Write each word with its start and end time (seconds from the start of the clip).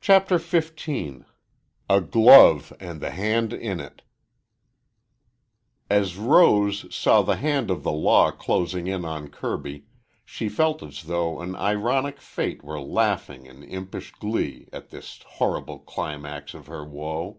CHAPTER 0.00 0.36
XV 0.38 1.24
A 1.88 2.00
GLOVE 2.00 2.72
AND 2.80 3.00
THE 3.00 3.10
HAND 3.10 3.52
IN 3.52 3.78
IT 3.78 4.02
As 5.88 6.16
Rose 6.16 6.92
saw 6.92 7.22
the 7.22 7.36
hand 7.36 7.70
of 7.70 7.84
the 7.84 7.92
law 7.92 8.32
closing 8.32 8.88
in 8.88 9.04
on 9.04 9.28
Kirby, 9.28 9.84
she 10.24 10.48
felt 10.48 10.82
as 10.82 11.04
though 11.04 11.38
an 11.40 11.54
ironic 11.54 12.20
fate 12.20 12.64
were 12.64 12.80
laughing 12.80 13.46
in 13.46 13.62
impish 13.62 14.10
glee 14.10 14.66
at 14.72 14.90
this 14.90 15.22
horrible 15.24 15.78
climax 15.78 16.52
of 16.52 16.66
her 16.66 16.84
woe. 16.84 17.38